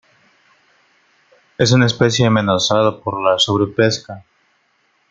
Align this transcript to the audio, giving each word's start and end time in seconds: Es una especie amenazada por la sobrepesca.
Es 1.59 1.71
una 1.73 1.85
especie 1.85 2.25
amenazada 2.25 2.97
por 2.99 3.21
la 3.21 3.37
sobrepesca. 3.37 4.23